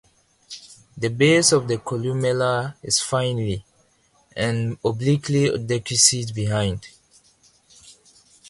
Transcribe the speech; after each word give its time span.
The 0.97 1.09
base 1.11 1.51
of 1.51 1.67
the 1.67 1.77
columella 1.77 2.73
is 2.81 2.99
finely 3.01 3.63
and 4.35 4.79
obliquely 4.83 5.49
decussate 5.55 6.33
behind. 6.33 6.87